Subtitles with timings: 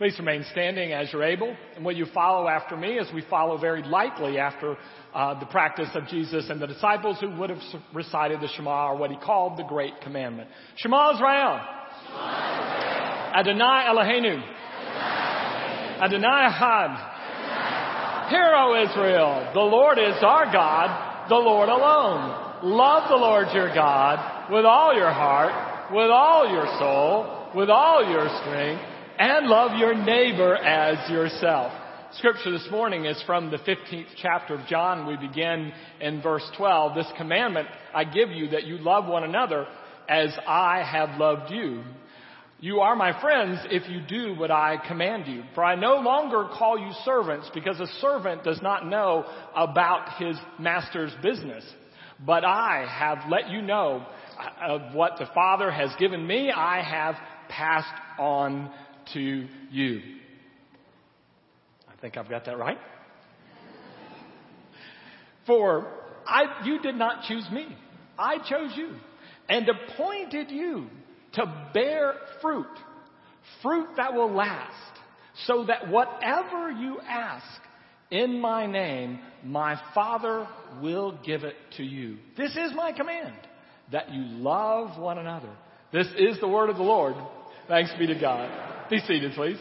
[0.00, 1.54] Please remain standing as you're able.
[1.76, 4.78] And will you follow after me as we follow very lightly after
[5.12, 7.60] uh, the practice of Jesus and the disciples who would have
[7.92, 10.48] recited the Shema or what he called the Great Commandment.
[10.76, 11.60] Shema Israel.
[13.36, 14.42] Adonai Eloheinu.
[16.00, 18.30] Adonai Echad.
[18.30, 22.62] Hear, O Israel, the Lord is our God, the Lord alone.
[22.62, 28.10] Love the Lord your God with all your heart, with all your soul, with all
[28.10, 28.89] your strength
[29.20, 31.72] and love your neighbor as yourself.
[32.14, 35.06] Scripture this morning is from the 15th chapter of John.
[35.06, 36.94] We begin in verse 12.
[36.94, 39.66] This commandment I give you that you love one another
[40.08, 41.82] as I have loved you.
[42.60, 45.42] You are my friends if you do what I command you.
[45.54, 50.36] For I no longer call you servants because a servant does not know about his
[50.58, 51.64] master's business.
[52.24, 54.06] But I have let you know
[54.66, 56.50] of what the Father has given me.
[56.50, 57.16] I have
[57.50, 58.70] passed on
[59.14, 60.00] to you.
[61.88, 62.78] I think I've got that right.
[65.46, 65.86] For
[66.26, 67.66] I, you did not choose me.
[68.18, 68.94] I chose you
[69.48, 70.86] and appointed you
[71.34, 72.66] to bear fruit,
[73.62, 74.74] fruit that will last,
[75.46, 77.44] so that whatever you ask
[78.10, 80.46] in my name, my Father
[80.82, 82.18] will give it to you.
[82.36, 83.34] This is my command,
[83.92, 85.50] that you love one another.
[85.92, 87.14] This is the word of the Lord.
[87.68, 88.79] Thanks be to God.
[88.90, 89.56] Be seated, please.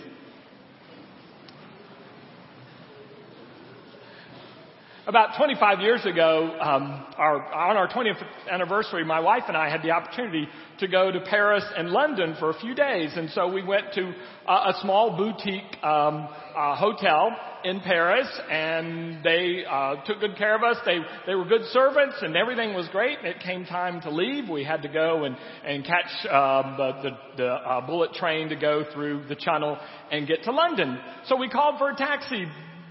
[5.09, 9.81] About 25 years ago, um, our, on our 20th anniversary, my wife and I had
[9.81, 10.47] the opportunity
[10.81, 13.13] to go to Paris and London for a few days.
[13.15, 14.13] And so we went to
[14.47, 20.55] a, a small boutique um, uh, hotel in Paris, and they uh, took good care
[20.55, 20.77] of us.
[20.85, 23.17] They they were good servants, and everything was great.
[23.17, 24.47] And it came time to leave.
[24.47, 28.55] We had to go and and catch uh, the the, the uh, bullet train to
[28.55, 29.75] go through the Channel
[30.11, 30.99] and get to London.
[31.25, 32.45] So we called for a taxi,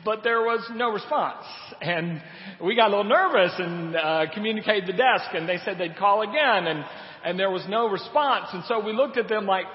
[0.09, 1.45] but there was no response.
[1.83, 2.23] And
[2.64, 6.23] we got a little nervous and uh, communicated the desk, and they said they'd call
[6.23, 6.83] again, and
[7.27, 8.46] and there was no response.
[8.55, 9.67] And so we looked at them like,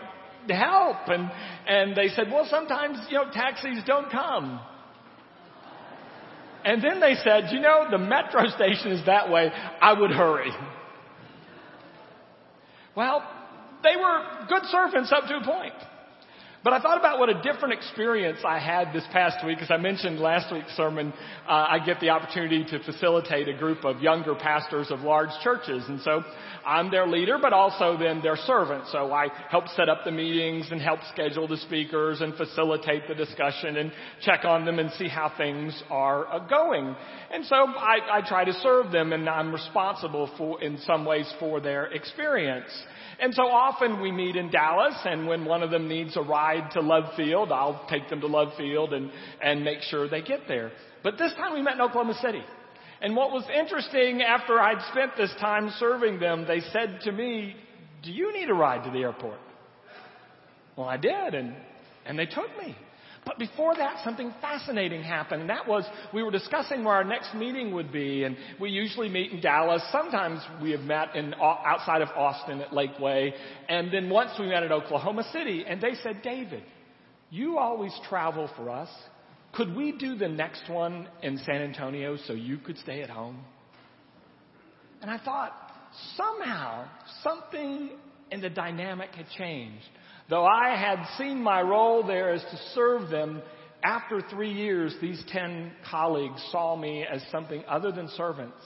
[0.49, 1.29] help, and
[1.67, 4.59] and they said, well, sometimes you know taxis don't come.
[6.65, 9.51] And then they said, you know, the metro station is that way.
[9.81, 10.49] I would hurry.
[12.95, 13.21] Well,
[13.83, 15.75] they were good servants up to a point.
[16.63, 19.57] But I thought about what a different experience I had this past week.
[19.61, 21.11] As I mentioned last week's sermon,
[21.45, 25.83] uh, I get the opportunity to facilitate a group of younger pastors of large churches.
[25.89, 26.23] And so
[26.65, 28.85] I'm their leader, but also then their servant.
[28.93, 33.15] So I help set up the meetings and help schedule the speakers and facilitate the
[33.15, 33.91] discussion and
[34.21, 36.95] check on them and see how things are uh, going.
[37.29, 41.29] And so I, I try to serve them and I'm responsible for, in some ways
[41.41, 42.69] for their experience.
[43.19, 46.52] And so often we meet in Dallas, and when one of them needs a ride
[46.73, 50.41] to Love Field, I'll take them to Love Field and, and make sure they get
[50.47, 50.71] there.
[51.03, 52.43] But this time we met in Oklahoma City.
[53.01, 57.55] And what was interesting after I'd spent this time serving them, they said to me,
[58.03, 59.39] Do you need a ride to the airport?
[60.77, 61.55] Well, I did, and,
[62.05, 62.75] and they took me.
[63.25, 67.33] But before that, something fascinating happened, and that was we were discussing where our next
[67.33, 69.81] meeting would be, and we usually meet in Dallas.
[69.91, 73.31] Sometimes we have met in uh, outside of Austin at Lakeway,
[73.69, 76.63] and then once we met at Oklahoma City, and they said, David,
[77.29, 78.89] you always travel for us.
[79.53, 83.39] Could we do the next one in San Antonio so you could stay at home?
[85.01, 85.53] And I thought,
[86.15, 86.87] somehow,
[87.21, 87.91] something
[88.31, 89.85] in the dynamic had changed.
[90.29, 93.41] Though I had seen my role there as to serve them,
[93.83, 98.57] after three years, these ten colleagues saw me as something other than servants.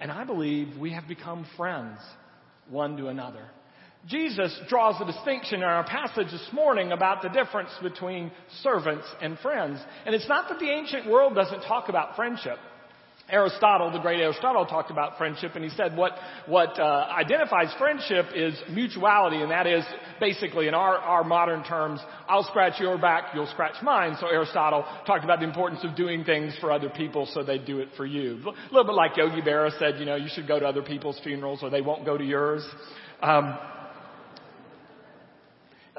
[0.00, 1.98] And I believe we have become friends
[2.68, 3.44] one to another.
[4.08, 9.38] Jesus draws a distinction in our passage this morning about the difference between servants and
[9.38, 9.78] friends.
[10.06, 12.58] And it's not that the ancient world doesn't talk about friendship.
[13.32, 16.12] Aristotle, the great Aristotle, talked about friendship, and he said what
[16.46, 19.84] what uh, identifies friendship is mutuality, and that is
[20.20, 24.16] basically, in our our modern terms, I'll scratch your back, you'll scratch mine.
[24.20, 27.80] So Aristotle talked about the importance of doing things for other people, so they do
[27.80, 28.38] it for you.
[28.46, 31.18] A little bit like Yogi Berra said, you know, you should go to other people's
[31.24, 32.62] funerals, or they won't go to yours.
[33.22, 33.58] Um,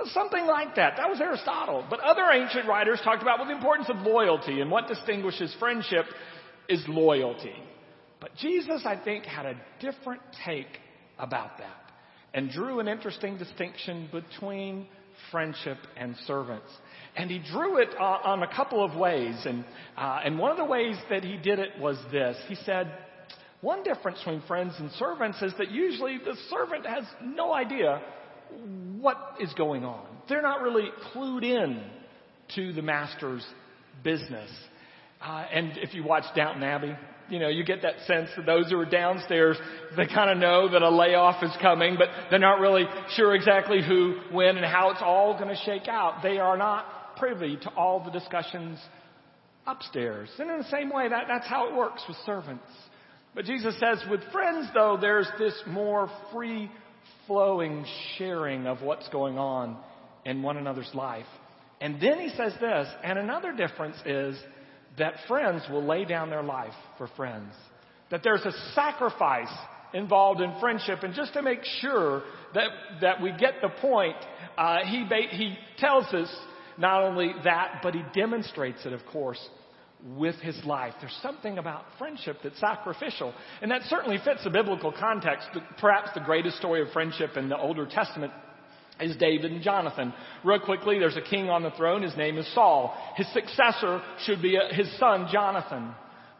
[0.06, 0.96] Something like that.
[0.98, 1.86] That was Aristotle.
[1.88, 6.06] But other ancient writers talked about well, the importance of loyalty and what distinguishes friendship
[6.70, 7.56] is loyalty.
[8.20, 10.80] But Jesus, I think, had a different take
[11.20, 11.92] about that
[12.34, 14.88] and drew an interesting distinction between
[15.32, 16.70] friendship and servants.
[17.16, 19.36] And he drew it uh, on a couple of ways.
[19.46, 19.64] And,
[19.98, 22.38] uh, and one of the ways that he did it was this.
[22.48, 22.92] He said,
[23.62, 28.02] one difference between friends and servants is that usually the servant has no idea
[29.00, 30.06] what is going on.
[30.28, 31.84] They're not really clued in
[32.56, 33.46] to the master's
[34.04, 34.50] business.
[35.24, 36.96] Uh, and if you watch Downton Abbey,
[37.30, 39.58] you know, you get that sense that those who are downstairs,
[39.96, 42.84] they kind of know that a layoff is coming, but they're not really
[43.16, 46.22] sure exactly who, when, and how it's all going to shake out.
[46.22, 48.80] They are not privy to all the discussions
[49.66, 50.30] upstairs.
[50.38, 52.66] And in the same way, that, that's how it works with servants.
[53.34, 56.70] But Jesus says with friends, though, there's this more free
[57.26, 57.86] flowing
[58.18, 59.78] sharing of what's going on
[60.26, 61.26] in one another's life.
[61.82, 64.38] And then he says this, and another difference is
[64.98, 67.54] that friends will lay down their life for friends.
[68.12, 69.54] That there's a sacrifice
[69.94, 71.04] involved in friendship.
[71.04, 72.24] And just to make sure
[72.54, 72.70] that,
[73.02, 74.16] that we get the point,
[74.58, 76.34] uh, he, he tells us
[76.78, 79.40] not only that, but he demonstrates it, of course,
[80.04, 80.94] with his life.
[81.00, 83.34] There's something about friendship that's sacrificial.
[83.62, 85.48] And that certainly fits the biblical context.
[85.80, 88.34] Perhaps the greatest story of friendship in the Older Testament
[89.00, 90.14] is David and Jonathan.
[90.44, 92.04] Real quickly, there's a king on the throne.
[92.04, 92.96] His name is Saul.
[93.16, 95.94] His successor should be uh, his son, Jonathan.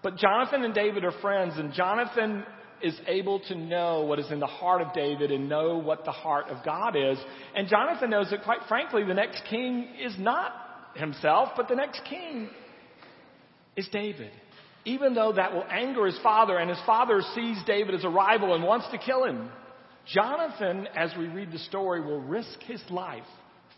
[0.04, 2.44] But Jonathan and David are friends, and Jonathan
[2.82, 6.12] is able to know what is in the heart of David and know what the
[6.12, 7.18] heart of God is.
[7.56, 10.54] And Jonathan knows that, quite frankly, the next king is not
[10.96, 12.50] himself, but the next king
[13.78, 14.32] is David.
[14.86, 18.54] Even though that will anger his father, and his father sees David as a rival
[18.54, 19.50] and wants to kill him.
[20.08, 23.24] Jonathan, as we read the story, will risk his life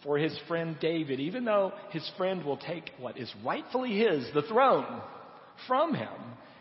[0.03, 4.43] for his friend David, even though his friend will take what is rightfully his, the
[4.43, 5.01] throne,
[5.67, 6.09] from him.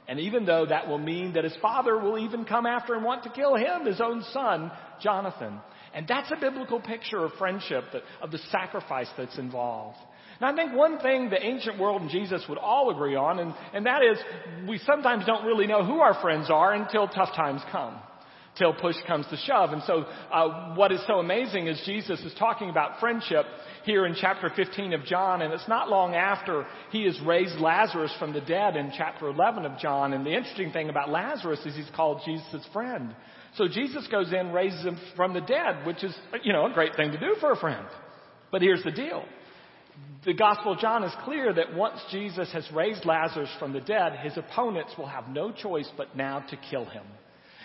[0.06, 3.22] And even though that will mean that his father will even come after and want
[3.25, 4.70] to kill him, his own son,
[5.02, 5.58] Jonathan.
[5.94, 7.84] And that's a biblical picture of friendship,
[8.20, 9.99] of the sacrifice that's involved.
[10.40, 13.55] And I think one thing the ancient world and Jesus would all agree on, and,
[13.72, 14.19] and that is
[14.69, 17.96] we sometimes don't really know who our friends are until tough times come
[18.56, 19.73] till push comes to shove.
[19.73, 23.47] And so, uh, what is so amazing is Jesus is talking about friendship
[23.85, 28.15] here in chapter 15 of John, and it's not long after he has raised Lazarus
[28.19, 30.12] from the dead in chapter 11 of John.
[30.12, 33.15] And the interesting thing about Lazarus is he's called Jesus' friend.
[33.56, 36.97] So Jesus goes in, raises him from the dead, which is, you know, a great
[36.97, 37.87] thing to do for a friend.
[38.51, 39.25] But here's the deal.
[40.25, 44.15] The Gospel of John is clear that once Jesus has raised Lazarus from the dead,
[44.23, 47.05] his opponents will have no choice but now to kill him.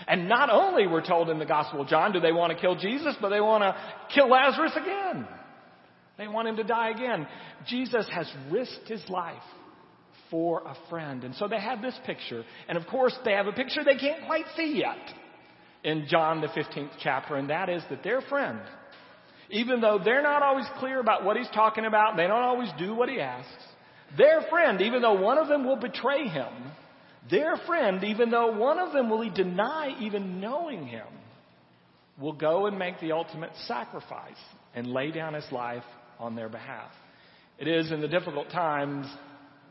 [0.07, 2.75] And not only, we're told in the Gospel of John, do they want to kill
[2.75, 3.75] Jesus, but they want to
[4.13, 5.27] kill Lazarus again.
[6.17, 7.27] They want him to die again.
[7.67, 9.41] Jesus has risked his life
[10.29, 11.23] for a friend.
[11.23, 12.43] And so they have this picture.
[12.67, 14.97] And of course, they have a picture they can't quite see yet
[15.83, 18.59] in John the 15th chapter, and that is that their friend,
[19.49, 22.93] even though they're not always clear about what he's talking about, they don't always do
[22.93, 23.63] what he asks,
[24.17, 26.51] their friend, even though one of them will betray him,
[27.29, 31.07] their friend, even though one of them will deny even knowing him,
[32.19, 34.37] will go and make the ultimate sacrifice
[34.75, 35.83] and lay down his life
[36.19, 36.91] on their behalf.
[37.57, 39.07] It is in the difficult times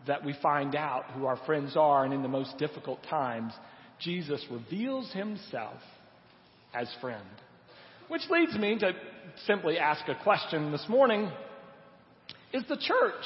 [0.06, 3.52] that we find out who our friends are, and in the most difficult times,
[4.00, 5.80] Jesus reveals himself
[6.74, 7.24] as friend.
[8.08, 8.92] Which leads me to
[9.46, 11.30] simply ask a question this morning
[12.52, 13.24] Is the church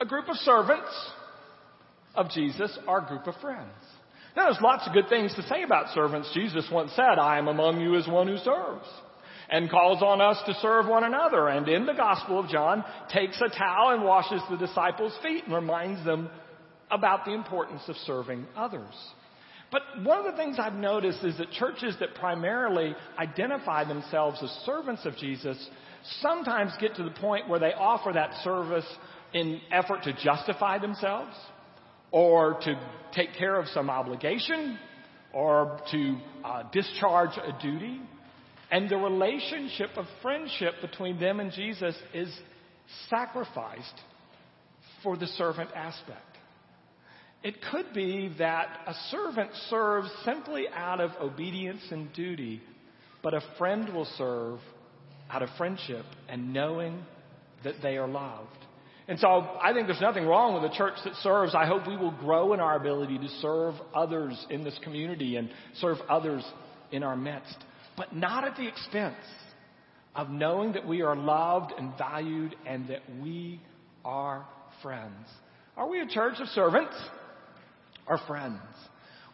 [0.00, 0.90] a group of servants
[2.14, 3.70] of Jesus our group of friends.
[4.36, 6.30] Now, there's lots of good things to say about servants.
[6.32, 8.88] Jesus once said, I am among you as one who serves,
[9.50, 11.48] and calls on us to serve one another.
[11.48, 12.82] And in the Gospel of John,
[13.12, 16.30] takes a towel and washes the disciples' feet and reminds them
[16.90, 18.94] about the importance of serving others.
[19.70, 24.50] But one of the things I've noticed is that churches that primarily identify themselves as
[24.66, 25.56] servants of Jesus
[26.20, 28.86] sometimes get to the point where they offer that service
[29.32, 31.34] in effort to justify themselves
[32.12, 32.80] or to
[33.14, 34.78] take care of some obligation
[35.32, 38.00] or to uh, discharge a duty.
[38.70, 42.32] And the relationship of friendship between them and Jesus is
[43.10, 44.00] sacrificed
[45.02, 46.20] for the servant aspect.
[47.42, 52.62] It could be that a servant serves simply out of obedience and duty,
[53.22, 54.60] but a friend will serve
[55.28, 57.02] out of friendship and knowing
[57.64, 58.61] that they are loved.
[59.12, 61.54] And so I think there's nothing wrong with a church that serves.
[61.54, 65.50] I hope we will grow in our ability to serve others in this community and
[65.74, 66.42] serve others
[66.92, 67.58] in our midst,
[67.94, 69.22] but not at the expense
[70.16, 73.60] of knowing that we are loved and valued and that we
[74.02, 74.46] are
[74.82, 75.28] friends.
[75.76, 76.94] Are we a church of servants
[78.06, 78.62] or friends?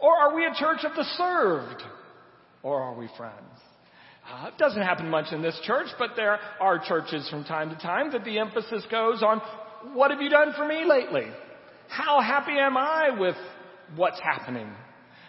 [0.00, 1.84] Or are we a church of the served
[2.64, 3.60] or are we friends?
[4.28, 7.76] Uh, it doesn't happen much in this church, but there are churches from time to
[7.76, 9.40] time that the emphasis goes on
[9.94, 11.26] what have you done for me lately?
[11.88, 13.36] How happy am I with
[13.96, 14.68] what's happening?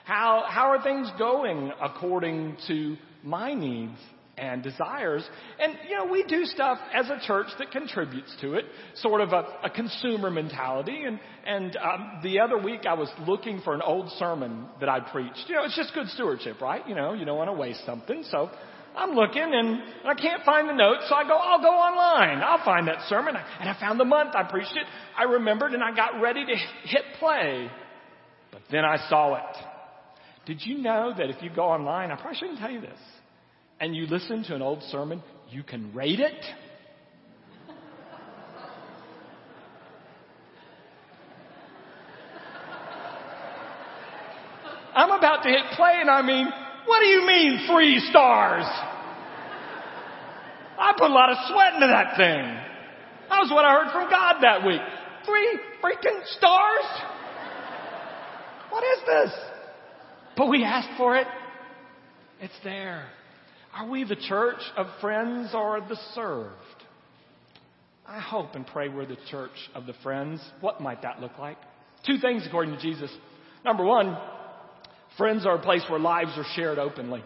[0.06, 3.98] How, how are things going according to my needs
[4.39, 5.27] and desires.
[5.60, 8.65] And, you know, we do stuff as a church that contributes to it,
[8.96, 11.03] sort of a, a consumer mentality.
[11.03, 15.01] And, and um, the other week I was looking for an old sermon that I
[15.01, 15.46] preached.
[15.48, 16.88] You know, it's just good stewardship, right?
[16.88, 18.24] You know, you don't want to waste something.
[18.32, 18.50] So
[18.96, 22.41] I'm looking and I can't find the notes, so I go, I'll go online.
[22.43, 23.36] I'll find that sermon.
[23.60, 24.86] And I found the month I preached it.
[25.17, 27.69] I remembered and I got ready to hit play.
[28.51, 29.58] But then I saw it.
[30.46, 32.98] Did you know that if you go online, I probably shouldn't tell you this,
[33.79, 36.46] and you listen to an old sermon, you can rate it?
[44.96, 46.48] I'm about to hit play and I mean,
[46.89, 48.65] what do you mean three stars?
[50.75, 52.41] I put a lot of sweat into that thing.
[53.29, 54.81] That was what I heard from God that week.
[55.24, 56.86] Three freaking stars?
[58.72, 59.39] What is this?
[60.36, 61.27] But we asked for it.
[62.41, 63.05] It's there.
[63.75, 66.55] Are we the church of friends or the served?
[68.08, 70.41] I hope and pray we're the church of the friends.
[70.62, 71.58] What might that look like?
[72.08, 73.12] Two things according to Jesus.
[73.63, 74.17] Number one,
[75.18, 77.24] friends are a place where lives are shared openly.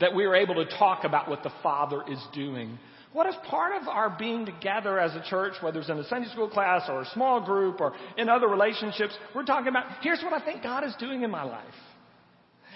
[0.00, 2.78] That we are able to talk about what the Father is doing.
[3.12, 6.28] What is part of our being together as a church, whether it's in a Sunday
[6.28, 10.32] school class or a small group or in other relationships, we're talking about, here's what
[10.32, 11.64] I think God is doing in my life.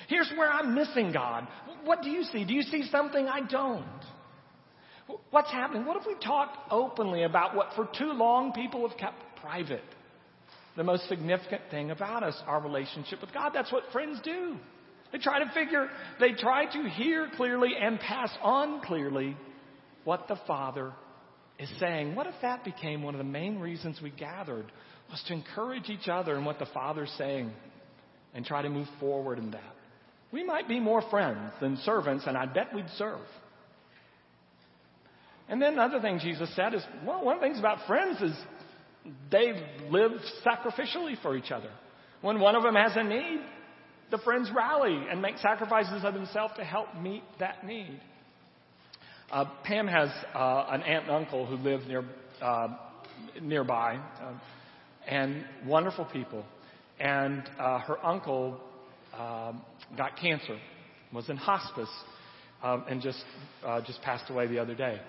[0.09, 1.47] Here's where I'm missing God.
[1.85, 2.45] What do you see?
[2.45, 3.85] Do you see something I don't?
[5.31, 5.85] What's happening?
[5.85, 9.85] What if we talked openly about what for too long people have kept private?
[10.77, 13.53] The most significant thing about us, our relationship with God.
[13.55, 14.57] That's what friends do.
[15.13, 15.89] They try to figure,
[16.19, 19.37] they try to hear clearly and pass on clearly
[20.05, 20.93] what the Father
[21.59, 22.15] is saying.
[22.15, 24.73] What if that became one of the main reasons we gathered
[25.11, 27.53] was to encourage each other in what the Father's saying
[28.35, 29.75] and try to move forward in that?
[30.33, 33.21] We might be more friends than servants, and I bet we'd serve.
[35.47, 38.35] And then another thing Jesus said is, well, one of the things about friends is
[39.31, 39.53] they
[39.91, 40.13] live
[40.45, 41.71] sacrificially for each other.
[42.21, 43.41] When one of them has a need,
[44.11, 48.01] the friends rally and make sacrifices of themselves to help meet that need.
[49.31, 52.05] Uh, Pam has uh, an aunt and uncle who live near
[52.43, 52.69] uh,
[53.41, 54.33] nearby, uh,
[55.09, 56.45] and wonderful people.
[57.01, 58.61] And uh, her uncle
[59.19, 59.63] um,
[59.97, 60.59] got cancer,
[61.13, 61.89] was in hospice,
[62.63, 63.25] um, and just
[63.65, 65.01] uh, just passed away the other day.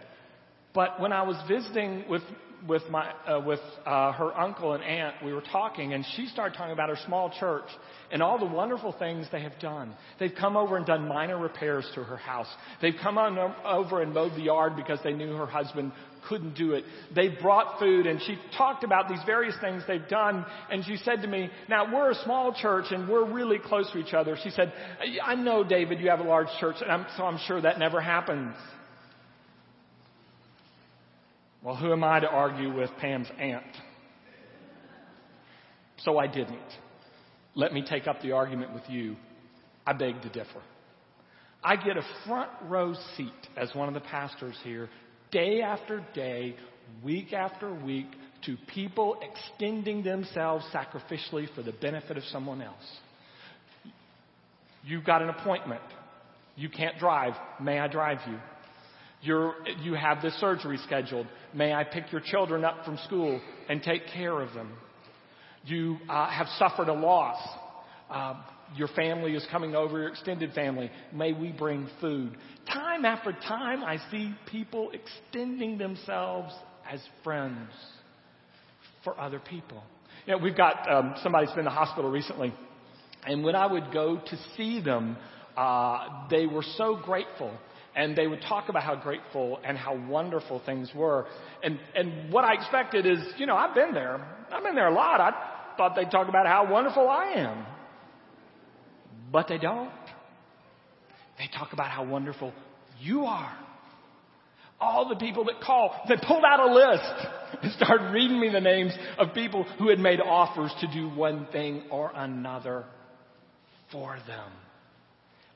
[0.73, 2.23] But when I was visiting with
[2.67, 6.57] with my uh, with uh, her uncle and aunt, we were talking, and she started
[6.57, 7.65] talking about her small church
[8.11, 9.93] and all the wonderful things they have done.
[10.19, 12.47] They've come over and done minor repairs to her house.
[12.81, 15.91] They've come on over and mowed the yard because they knew her husband
[16.29, 16.85] couldn't do it.
[17.13, 20.45] They brought food, and she talked about these various things they've done.
[20.71, 23.99] And she said to me, "Now we're a small church, and we're really close to
[23.99, 24.71] each other." She said,
[25.21, 27.99] "I know, David, you have a large church, and I'm, so I'm sure that never
[27.99, 28.55] happens."
[31.63, 33.63] Well, who am I to argue with Pam's aunt?
[35.99, 36.59] So I didn't.
[37.55, 39.15] Let me take up the argument with you.
[39.87, 40.61] I beg to differ.
[41.63, 44.89] I get a front row seat as one of the pastors here,
[45.31, 46.57] day after day,
[47.01, 48.07] week after week,
[48.45, 52.83] to people extending themselves sacrificially for the benefit of someone else.
[54.83, 55.81] You've got an appointment.
[56.57, 57.33] You can't drive.
[57.61, 58.37] May I drive you?
[59.23, 61.27] You're, you have this surgery scheduled.
[61.53, 63.39] May I pick your children up from school
[63.69, 64.73] and take care of them?
[65.65, 67.41] You uh, have suffered a loss.
[68.09, 68.33] Uh,
[68.75, 70.91] your family is coming over, your extended family.
[71.13, 72.35] May we bring food.
[72.67, 76.53] Time after time, I see people extending themselves
[76.91, 77.69] as friends
[79.05, 79.83] for other people.
[80.25, 82.53] You know, we've got um, somebody's been in the hospital recently,
[83.25, 85.15] and when I would go to see them,
[85.55, 87.53] uh, they were so grateful
[87.95, 91.25] and they would talk about how grateful and how wonderful things were.
[91.61, 94.25] And, and what I expected is, you know, I've been there.
[94.51, 95.21] I've been there a lot.
[95.21, 97.65] I thought they'd talk about how wonderful I am.
[99.31, 99.91] But they don't.
[101.37, 102.53] They talk about how wonderful
[102.99, 103.57] you are.
[104.79, 108.59] All the people that call, they pulled out a list and started reading me the
[108.59, 112.85] names of people who had made offers to do one thing or another
[113.91, 114.51] for them.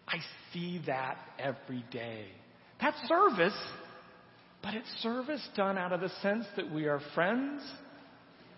[0.08, 0.18] I
[0.54, 2.26] see that every day.
[2.80, 3.58] That's service,
[4.64, 7.62] but it's service done out of the sense that we are friends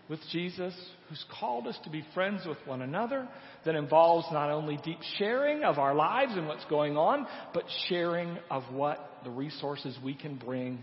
[0.10, 0.74] with Jesus,
[1.08, 3.27] who's called us to be friends with one another,
[3.65, 8.38] that involves not only deep sharing of our lives and what's going on, but sharing
[8.50, 10.79] of what the resources we can bring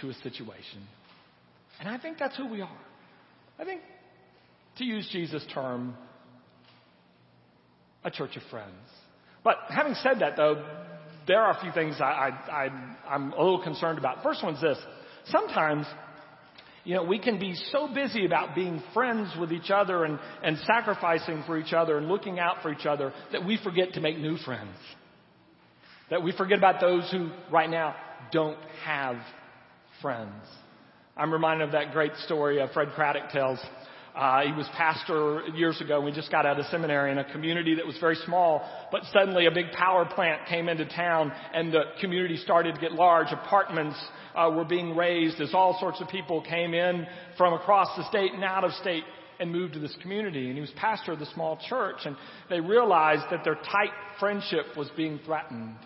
[0.00, 0.82] to a situation.
[1.78, 2.78] And I think that's who we are.
[3.58, 3.82] I think,
[4.78, 5.96] to use Jesus' term,
[8.04, 8.74] a church of friends.
[9.46, 10.60] But having said that, though,
[11.28, 12.04] there are a few things I,
[12.50, 12.70] I, I,
[13.08, 14.24] I'm a little concerned about.
[14.24, 14.76] First one's this.
[15.26, 15.86] Sometimes,
[16.82, 20.58] you know, we can be so busy about being friends with each other and, and
[20.66, 24.18] sacrificing for each other and looking out for each other that we forget to make
[24.18, 24.74] new friends.
[26.10, 27.94] That we forget about those who right now
[28.32, 29.14] don't have
[30.02, 30.42] friends.
[31.16, 33.60] I'm reminded of that great story Fred Craddock tells
[34.16, 36.00] uh, he was pastor years ago.
[36.00, 39.44] We just got out of seminary in a community that was very small, but suddenly
[39.44, 43.26] a big power plant came into town and the community started to get large.
[43.30, 44.02] Apartments
[44.34, 47.06] uh, were being raised as all sorts of people came in
[47.36, 49.04] from across the state and out of state
[49.38, 50.46] and moved to this community.
[50.46, 52.16] And he was pastor of the small church and
[52.48, 55.76] they realized that their tight friendship was being threatened.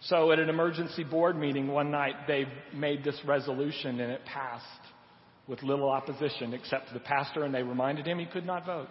[0.00, 4.64] So at an emergency board meeting one night, they made this resolution and it passed
[5.46, 8.88] with little opposition except the pastor, and they reminded him he could not vote.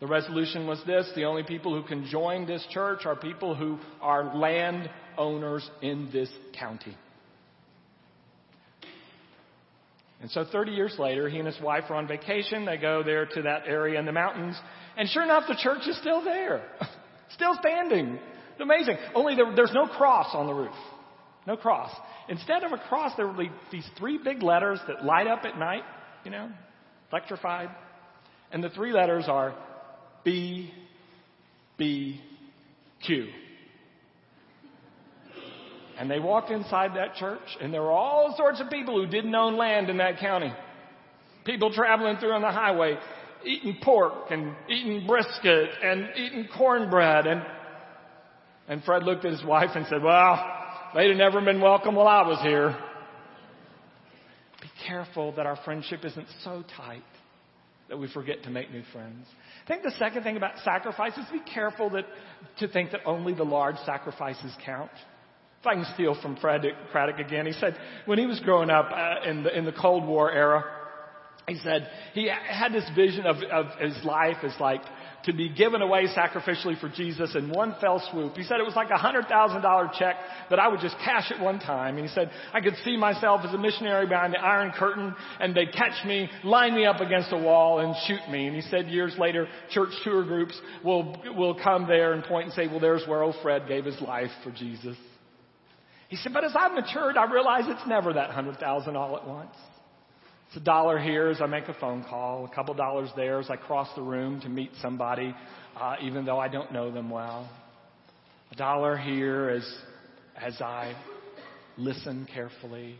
[0.00, 3.78] The resolution was this the only people who can join this church are people who
[4.00, 6.96] are land owners in this county.
[10.20, 12.64] And so 30 years later, he and his wife are on vacation.
[12.64, 14.56] They go there to that area in the mountains.
[14.96, 16.64] And sure enough, the church is still there.
[17.34, 18.18] still standing.
[18.52, 18.96] It's amazing.
[19.14, 20.74] Only there, there's no cross on the roof.
[21.46, 21.90] No cross.
[22.28, 25.58] Instead of a cross, there will be these three big letters that light up at
[25.58, 25.82] night,
[26.24, 26.50] you know,
[27.10, 27.68] electrified.
[28.52, 29.54] And the three letters are
[30.24, 30.72] B,
[31.76, 32.20] B,
[33.04, 33.28] Q.
[35.98, 39.34] And they walked inside that church, and there were all sorts of people who didn't
[39.34, 40.52] own land in that county.
[41.44, 42.96] People traveling through on the highway,
[43.44, 47.26] eating pork and eating brisket and eating cornbread.
[47.26, 47.42] And,
[48.68, 50.51] and Fred looked at his wife and said, well,
[50.94, 52.76] They'd have never been welcome while I was here.
[54.60, 57.02] Be careful that our friendship isn't so tight
[57.88, 59.26] that we forget to make new friends.
[59.64, 62.04] I think the second thing about sacrifice is be careful that,
[62.58, 64.90] to think that only the large sacrifices count.
[65.60, 68.90] If I can steal from Fred Craddock again, he said when he was growing up
[68.92, 70.62] uh, in, the, in the Cold War era,
[71.48, 74.82] he said he had this vision of, of his life as like
[75.24, 78.36] to be given away sacrificially for Jesus in one fell swoop.
[78.36, 80.16] He said it was like a hundred thousand dollar check
[80.50, 81.96] that I would just cash at one time.
[81.96, 85.54] And he said I could see myself as a missionary behind the Iron Curtain and
[85.54, 88.46] they'd catch me, line me up against a wall and shoot me.
[88.46, 92.54] And he said years later, church tour groups will, will come there and point and
[92.54, 94.96] say, well, there's where old Fred gave his life for Jesus.
[96.08, 99.26] He said, but as I've matured, I realize it's never that hundred thousand all at
[99.26, 99.54] once.
[100.52, 103.48] It's a dollar here as I make a phone call, a couple dollars there as
[103.48, 105.34] I cross the room to meet somebody,
[105.80, 107.50] uh, even though I don't know them well.
[108.50, 109.74] A dollar here as,
[110.36, 110.94] as I
[111.78, 112.96] listen carefully.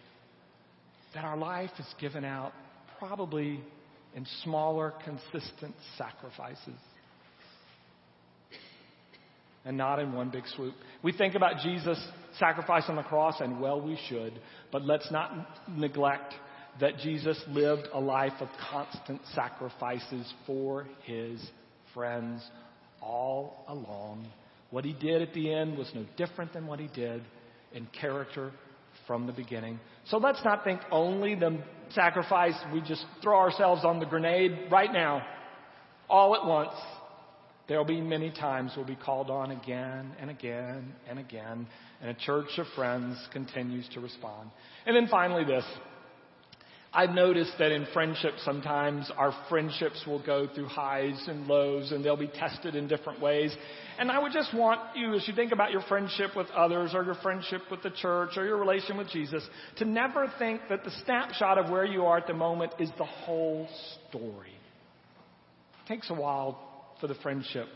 [1.14, 2.54] That our life is given out
[2.98, 3.60] probably
[4.16, 6.80] in smaller, consistent sacrifices.
[9.66, 10.72] And not in one big swoop.
[11.02, 12.02] We think about Jesus'
[12.38, 14.40] sacrifice on the cross, and well, we should,
[14.72, 16.32] but let's not neglect
[16.80, 21.40] that Jesus lived a life of constant sacrifices for his
[21.94, 22.42] friends
[23.00, 24.26] all along.
[24.70, 27.22] What he did at the end was no different than what he did
[27.72, 28.52] in character
[29.06, 29.78] from the beginning.
[30.06, 31.58] So let's not think only the
[31.90, 35.22] sacrifice, we just throw ourselves on the grenade right now,
[36.08, 36.72] all at once.
[37.68, 41.66] There'll be many times we'll be called on again and again and again,
[42.00, 44.50] and a church of friends continues to respond.
[44.84, 45.64] And then finally this.
[46.94, 52.04] I've noticed that in friendships, sometimes our friendships will go through highs and lows and
[52.04, 53.56] they'll be tested in different ways.
[53.98, 57.02] And I would just want you, as you think about your friendship with others or
[57.02, 59.42] your friendship with the church or your relation with Jesus,
[59.78, 63.04] to never think that the snapshot of where you are at the moment is the
[63.04, 63.66] whole
[64.10, 64.50] story.
[64.50, 67.68] It takes a while for the friendship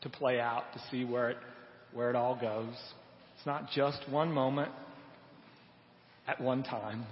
[0.00, 1.36] to play out, to see where it,
[1.92, 2.74] where it all goes.
[3.36, 4.72] It's not just one moment
[6.26, 7.04] at one time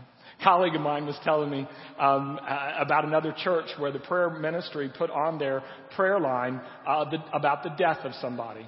[0.44, 1.66] colleague of mine was telling me
[1.98, 5.62] um, uh, about another church where the prayer ministry put on their
[5.96, 8.66] prayer line uh, the, about the death of somebody,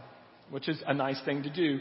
[0.51, 1.79] which is a nice thing to do,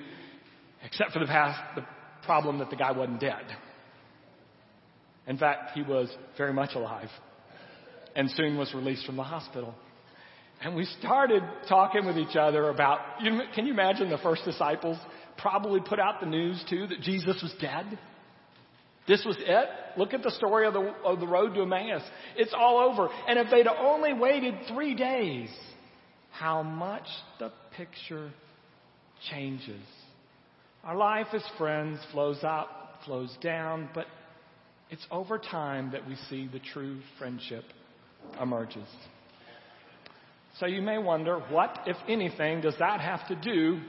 [0.84, 1.86] except for the past the
[2.26, 3.46] problem that the guy wasn't dead.
[5.28, 7.10] In fact, he was very much alive,
[8.16, 9.74] and soon was released from the hospital.
[10.62, 13.00] And we started talking with each other about.
[13.22, 14.98] You, can you imagine the first disciples
[15.38, 17.98] probably put out the news too that Jesus was dead?
[19.08, 19.70] This was it.
[19.98, 22.02] Look at the story of the, of the road to Emmaus.
[22.36, 23.10] It's all over.
[23.28, 25.50] And if they'd only waited three days,
[26.32, 27.06] how much
[27.40, 28.32] the picture
[29.32, 29.82] changes.
[30.84, 34.06] Our life as friends flows up, flows down, but
[34.90, 37.64] it's over time that we see the true friendship
[38.42, 38.88] emerges.
[40.60, 43.80] So you may wonder, what, if anything, does that have to do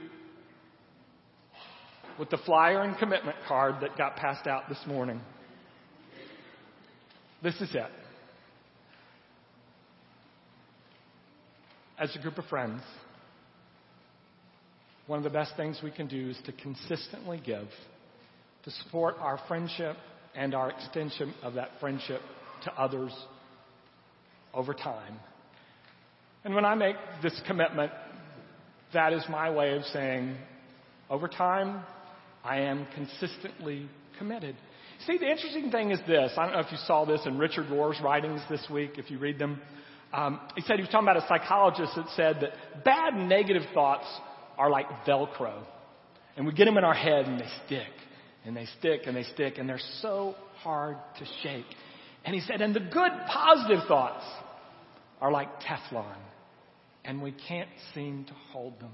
[2.19, 5.21] with the flyer and commitment card that got passed out this morning.
[7.43, 7.91] This is it.
[11.99, 12.81] As a group of friends,
[15.07, 17.67] one of the best things we can do is to consistently give
[18.63, 19.95] to support our friendship
[20.35, 22.21] and our extension of that friendship
[22.63, 23.13] to others
[24.53, 25.17] over time.
[26.43, 27.91] And when I make this commitment,
[28.93, 30.35] that is my way of saying,
[31.09, 31.81] over time,
[32.47, 34.55] I am consistently committed.
[35.05, 36.31] See, the interesting thing is this.
[36.37, 39.19] I don't know if you saw this in Richard Rohr's writings this week, if you
[39.19, 39.59] read them.
[40.13, 44.05] Um, he said he was talking about a psychologist that said that bad negative thoughts
[44.57, 45.61] are like Velcro.
[46.37, 47.91] And we get them in our head and they stick
[48.45, 51.65] and they stick and they stick and they're so hard to shake.
[52.23, 54.23] And he said, and the good positive thoughts
[55.19, 56.15] are like Teflon
[57.03, 58.91] and we can't seem to hold them.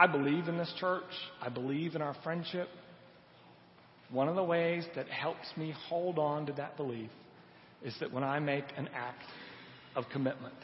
[0.00, 1.04] I believe in this church.
[1.42, 2.70] I believe in our friendship.
[4.10, 7.10] One of the ways that helps me hold on to that belief
[7.84, 9.22] is that when I make an act
[9.94, 10.54] of commitment,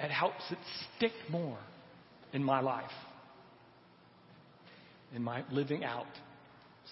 [0.00, 0.58] it helps it
[0.96, 1.58] stick more
[2.32, 2.90] in my life,
[5.14, 6.06] in my living out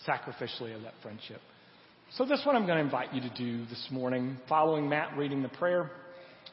[0.06, 1.40] sacrificially of that friendship.
[2.16, 5.42] So, this what I'm going to invite you to do this morning, following Matt reading
[5.42, 5.90] the prayer.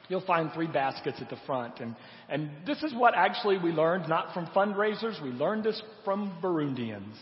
[0.09, 1.79] You'll find three baskets at the front.
[1.79, 1.95] And,
[2.27, 7.15] and this is what actually we learned, not from fundraisers, we learned this from Burundians.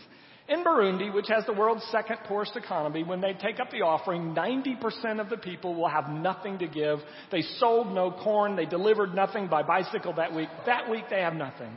[0.48, 4.34] In Burundi, which has the world's second poorest economy, when they take up the offering,
[4.34, 7.00] 90% of the people will have nothing to give.
[7.30, 8.56] They sold no corn.
[8.56, 10.48] They delivered nothing by bicycle that week.
[10.64, 11.70] That week they have nothing.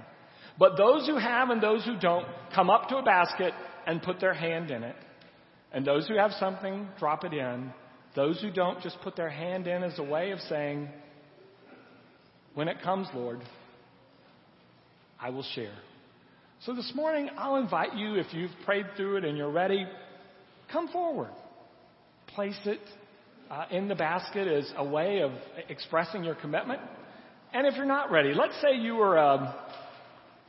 [0.58, 3.54] But those who have and those who don't come up to a basket
[3.86, 4.95] and put their hand in it.
[5.74, 7.74] And those who have something, drop it in.
[8.15, 10.89] Those who don't, just put their hand in as a way of saying,
[12.54, 13.42] when it comes, Lord,
[15.20, 15.74] I will share.
[16.66, 19.86] So this morning, I'll invite you, if you've prayed through it and you're ready,
[20.72, 21.32] come forward.
[22.28, 22.80] Place it
[23.50, 25.32] uh, in the basket as a way of
[25.70, 26.80] expressing your commitment.
[27.54, 29.54] And if you're not ready, let's say you were, um,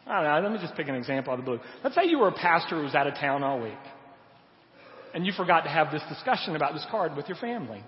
[0.07, 1.61] I don't know, let me just pick an example out of the blue.
[1.83, 3.73] Let's say you were a pastor who was out of town all week.
[5.15, 7.83] And you forgot to have this discussion about this card with your family.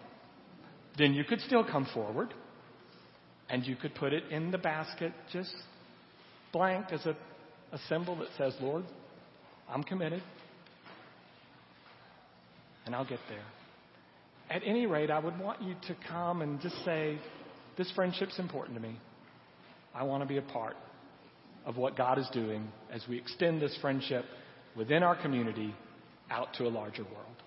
[0.98, 2.34] Then you could still come forward
[3.48, 5.54] and you could put it in the basket just
[6.52, 7.16] blank as a
[7.74, 8.84] a symbol that says, Lord,
[9.68, 10.22] I'm committed,
[12.86, 13.44] and I'll get there.
[14.48, 17.18] At any rate, I would want you to come and just say,
[17.76, 18.96] This friendship's important to me.
[19.92, 20.76] I want to be a part
[21.66, 24.24] of what God is doing as we extend this friendship
[24.76, 25.74] within our community
[26.30, 27.42] out to a larger world.